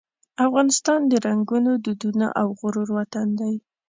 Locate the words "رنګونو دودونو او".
1.27-2.47